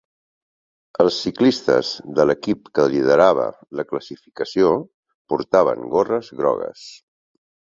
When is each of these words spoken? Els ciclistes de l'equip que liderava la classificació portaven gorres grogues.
Els 1.03 1.17
ciclistes 1.25 1.91
de 2.19 2.25
l'equip 2.29 2.71
que 2.79 2.87
liderava 2.93 3.45
la 3.81 3.87
classificació 3.93 4.73
portaven 5.35 5.89
gorres 5.93 6.33
grogues. 6.41 6.89